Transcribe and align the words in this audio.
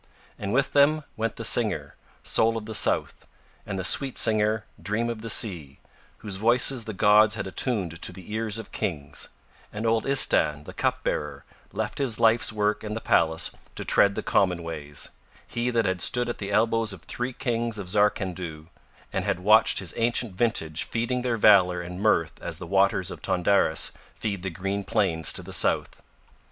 And 0.39 0.51
with 0.51 0.73
them 0.73 1.03
went 1.15 1.35
the 1.35 1.45
singer, 1.45 1.93
Soul 2.23 2.57
of 2.57 2.65
the 2.65 2.73
South, 2.73 3.27
and 3.67 3.77
the 3.77 3.83
sweet 3.83 4.17
singer, 4.17 4.65
Dream 4.81 5.11
of 5.11 5.21
the 5.21 5.29
Sea, 5.29 5.77
whose 6.25 6.37
voices 6.37 6.85
the 6.85 6.93
gods 6.93 7.35
had 7.35 7.45
attuned 7.45 8.01
to 8.01 8.11
the 8.11 8.33
ears 8.33 8.57
of 8.57 8.71
kings, 8.71 9.29
and 9.71 9.85
old 9.85 10.05
Istahn 10.05 10.63
the 10.65 10.73
cupbearer 10.73 11.45
left 11.71 11.99
his 11.99 12.19
life's 12.19 12.51
work 12.51 12.83
in 12.83 12.95
the 12.95 12.99
palace 12.99 13.51
to 13.75 13.85
tread 13.85 14.15
the 14.15 14.23
common 14.23 14.63
ways, 14.63 15.09
he 15.45 15.69
that 15.69 15.85
had 15.85 16.01
stood 16.01 16.29
at 16.29 16.39
the 16.39 16.51
elbows 16.51 16.93
of 16.93 17.03
three 17.03 17.31
kings 17.33 17.77
of 17.77 17.87
Zarkandhu 17.87 18.69
and 19.13 19.23
had 19.23 19.41
watched 19.41 19.77
his 19.77 19.93
ancient 19.97 20.33
vintage 20.33 20.81
feeding 20.85 21.21
their 21.21 21.37
valour 21.37 21.79
and 21.79 22.01
mirth 22.01 22.41
as 22.41 22.57
the 22.57 22.65
waters 22.65 23.11
of 23.11 23.21
Tondaris 23.21 23.91
feed 24.15 24.41
the 24.41 24.49
green 24.49 24.83
plains 24.83 25.31
to 25.33 25.43
the 25.43 25.53
south. 25.53 26.01